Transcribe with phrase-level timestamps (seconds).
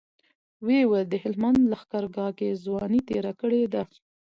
[0.65, 3.83] ويې ويل د هلمند لښکرګاه کې ځواني تېره کړې ده.